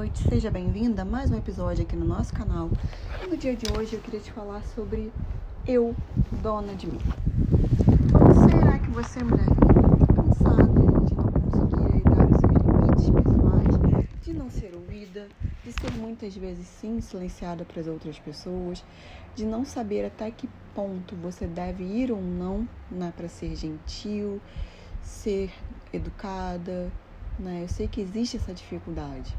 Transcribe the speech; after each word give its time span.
noite, 0.00 0.26
seja 0.28 0.50
bem-vinda 0.50 1.02
a 1.02 1.04
mais 1.04 1.30
um 1.30 1.36
episódio 1.36 1.84
aqui 1.84 1.94
no 1.94 2.06
nosso 2.06 2.32
canal. 2.32 2.70
E 3.22 3.28
no 3.28 3.36
dia 3.36 3.54
de 3.54 3.66
hoje 3.76 3.94
eu 3.94 4.00
queria 4.00 4.18
te 4.18 4.32
falar 4.32 4.62
sobre 4.74 5.12
eu, 5.66 5.94
dona 6.42 6.74
de 6.74 6.86
mim. 6.86 6.98
Será 8.48 8.78
que 8.78 8.90
você, 8.90 9.22
mulher, 9.22 9.44
está 9.44 10.12
cansada 10.14 10.72
de 11.04 11.14
não 11.14 11.32
conseguir 11.32 12.02
dar 12.04 12.26
os 12.26 12.40
seus 12.40 12.52
limites 12.64 13.10
pessoais, 13.10 14.22
de 14.22 14.32
não 14.32 14.50
ser 14.50 14.74
ouvida, 14.74 15.28
de 15.64 15.72
ser 15.72 15.92
muitas 15.98 16.34
vezes 16.34 16.66
sim 16.66 17.00
silenciada 17.00 17.64
para 17.64 17.80
as 17.80 17.86
outras 17.86 18.18
pessoas, 18.18 18.82
de 19.34 19.44
não 19.44 19.66
saber 19.66 20.06
até 20.06 20.30
que 20.30 20.48
ponto 20.74 21.14
você 21.16 21.46
deve 21.46 21.84
ir 21.84 22.10
ou 22.10 22.22
não 22.22 22.66
né, 22.90 23.12
para 23.14 23.28
ser 23.28 23.54
gentil, 23.54 24.40
ser 25.02 25.50
educada, 25.92 26.90
né? 27.40 27.62
Eu 27.62 27.68
sei 27.68 27.88
que 27.88 28.00
existe 28.00 28.36
essa 28.36 28.52
dificuldade. 28.52 29.36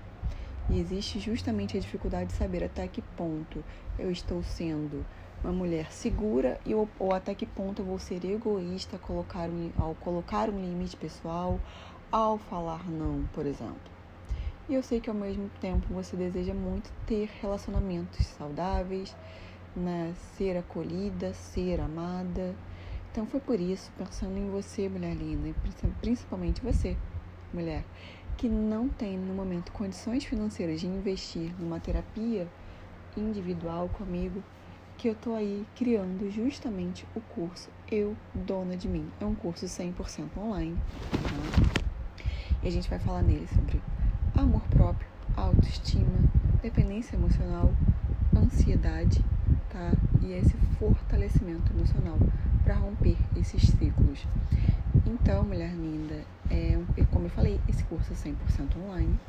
E 0.70 0.80
existe 0.80 1.20
justamente 1.20 1.78
a 1.78 1.80
dificuldade 1.80 2.32
de 2.32 2.38
saber 2.38 2.64
até 2.64 2.88
que 2.88 3.02
ponto 3.02 3.64
eu 3.98 4.12
estou 4.12 4.42
sendo 4.42 5.06
uma 5.44 5.52
mulher 5.52 5.92
segura 5.92 6.60
e, 6.66 6.74
ou, 6.74 6.88
ou 7.00 7.14
até 7.14 7.34
que 7.34 7.46
ponto 7.46 7.82
eu 7.82 7.86
vou 7.86 8.00
ser 8.00 8.24
egoísta 8.24 8.98
colocar 8.98 9.50
um, 9.50 9.72
ao 9.78 9.96
colocar 9.96 10.50
um 10.50 10.60
limite 10.60 10.96
pessoal, 10.96 11.60
ao 12.12 12.38
falar 12.38 12.90
não, 12.90 13.24
por 13.34 13.46
exemplo. 13.46 13.92
E 14.70 14.74
eu 14.74 14.84
sei 14.84 15.02
que 15.02 15.10
ao 15.10 15.16
mesmo 15.16 15.50
tempo 15.60 15.86
você 15.90 16.16
deseja 16.16 16.54
muito 16.54 16.92
ter 17.06 17.30
relacionamentos 17.42 18.26
saudáveis, 18.28 19.16
né? 19.76 20.14
ser 20.38 20.58
acolhida, 20.58 21.34
ser 21.34 21.82
amada. 21.82 22.56
Então 23.12 23.26
foi 23.26 23.42
por 23.42 23.60
isso, 23.60 23.92
pensando 23.98 24.38
em 24.38 24.50
você, 24.50 24.88
mulher 24.88 25.14
linda, 25.14 25.50
e 25.50 25.56
principalmente 26.00 26.62
você, 26.62 26.96
mulher 27.54 27.84
que 28.38 28.50
não 28.50 28.90
tem 28.90 29.18
no 29.18 29.36
momento 29.36 29.72
condições 29.72 30.26
financeiras 30.26 30.82
de 30.82 30.88
investir 30.88 31.54
numa 31.60 31.80
terapia 31.80 32.48
individual 33.16 33.88
comigo, 33.90 34.44
que 34.98 35.08
eu 35.08 35.16
tô 35.16 35.36
aí 35.36 35.64
criando 35.76 36.30
justamente 36.32 37.06
o 37.16 37.22
curso 37.22 37.70
Eu 37.92 38.16
Dona 38.34 38.76
de 38.76 38.88
Mim. 38.88 39.08
É 39.20 39.26
um 39.26 39.36
curso 39.36 39.66
100% 39.66 40.38
online. 40.38 40.76
Tá? 41.12 41.82
E 42.64 42.68
a 42.68 42.72
gente 42.72 42.90
vai 42.90 42.98
falar 42.98 43.22
nele 43.22 43.48
sobre 43.48 43.82
amor 44.36 44.62
próprio, 44.70 45.08
autoestima, 45.36 46.20
dependência 46.62 47.16
emocional, 47.16 47.72
ansiedade, 48.36 49.24
tá? 49.70 49.92
E 50.22 50.34
esse 50.34 50.56
fortalecimento 50.80 51.72
emocional 51.74 52.18
para 52.64 52.76
romper 52.76 53.18
esses 53.36 53.62
ciclos. 53.70 54.26
Então, 55.06 55.44
mulher 55.44 55.74
linda, 55.74 56.24
é, 56.98 57.06
como 57.06 57.26
eu 57.26 57.30
falei, 57.30 57.60
esse 57.68 57.84
curso 57.86 58.12
é 58.12 58.16
100% 58.16 58.78
online. 58.78 59.20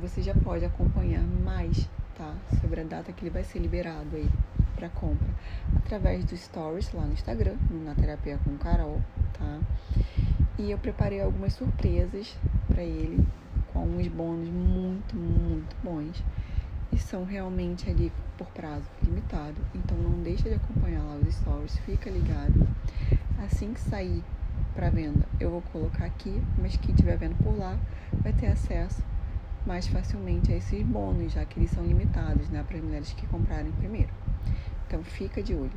Você 0.00 0.22
já 0.22 0.34
pode 0.34 0.64
acompanhar 0.64 1.22
mais, 1.22 1.88
tá? 2.16 2.34
Sobre 2.60 2.80
a 2.80 2.84
data 2.84 3.12
que 3.12 3.24
ele 3.24 3.30
vai 3.30 3.42
ser 3.42 3.58
liberado 3.58 4.14
aí 4.14 4.28
para 4.76 4.88
compra 4.90 5.28
através 5.76 6.24
dos 6.24 6.40
stories 6.40 6.92
lá 6.92 7.02
no 7.02 7.12
Instagram, 7.12 7.56
na 7.84 7.94
Terapia 7.94 8.38
com 8.44 8.56
Carol, 8.58 9.00
tá? 9.32 9.60
E 10.58 10.70
eu 10.70 10.78
preparei 10.78 11.20
algumas 11.20 11.54
surpresas 11.54 12.36
para 12.68 12.82
ele 12.82 13.26
com 13.72 13.80
alguns 13.80 14.08
bônus 14.08 14.48
muito, 14.48 15.16
muito 15.16 15.76
bons. 15.82 16.22
E 16.92 16.98
são 16.98 17.24
realmente 17.24 17.90
ali 17.90 18.12
por 18.38 18.46
prazo 18.48 18.84
limitado. 19.02 19.56
Então 19.74 19.96
não 19.98 20.22
deixa 20.22 20.48
de 20.48 20.54
acompanhar 20.54 21.02
lá 21.02 21.16
os 21.16 21.34
stories, 21.34 21.76
fica 21.80 22.08
ligado. 22.08 22.66
Assim 23.44 23.74
que 23.74 23.80
sair 23.80 24.22
para 24.74 24.90
venda, 24.90 25.26
eu 25.40 25.50
vou 25.50 25.62
colocar 25.72 26.04
aqui, 26.04 26.42
mas 26.58 26.76
quem 26.76 26.94
estiver 26.94 27.16
vendo 27.16 27.36
por 27.42 27.56
lá 27.56 27.78
vai 28.22 28.32
ter 28.32 28.46
acesso 28.46 29.02
mais 29.66 29.86
facilmente 29.88 30.52
a 30.52 30.56
esses 30.56 30.86
bônus, 30.86 31.32
já 31.32 31.44
que 31.44 31.58
eles 31.58 31.70
são 31.70 31.84
limitados, 31.84 32.48
né, 32.48 32.64
para 32.66 32.76
as 32.76 32.84
mulheres 32.84 33.12
que 33.12 33.26
comprarem 33.26 33.72
primeiro. 33.72 34.10
Então 34.86 35.02
fica 35.02 35.42
de 35.42 35.54
olho. 35.54 35.72